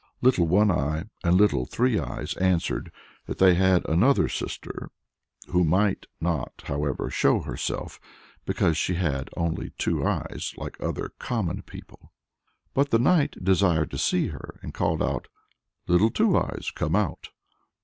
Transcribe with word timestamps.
Little 0.19 0.47
One 0.47 0.71
Eye 0.71 1.03
and 1.23 1.35
Little 1.37 1.67
Three 1.67 1.99
Eyes 1.99 2.33
answered 2.37 2.91
that 3.27 3.37
they 3.37 3.53
had 3.53 3.85
another 3.87 4.27
sister, 4.29 4.89
who 5.49 5.63
might 5.63 6.07
not, 6.19 6.63
however, 6.65 7.11
show 7.11 7.41
herself, 7.41 7.99
because 8.43 8.77
she 8.77 8.95
had 8.95 9.29
only 9.37 9.73
two 9.77 10.03
eyes, 10.03 10.53
like 10.57 10.75
other 10.81 11.09
common 11.19 11.61
people. 11.61 12.11
But 12.73 12.89
the 12.89 12.97
knight 12.97 13.35
desired 13.43 13.91
to 13.91 13.99
see 13.99 14.29
her, 14.29 14.59
and 14.63 14.73
called 14.73 15.03
out, 15.03 15.27
"Little 15.85 16.09
Two 16.09 16.35
Eyes, 16.35 16.71
come 16.73 16.95
out." 16.95 17.29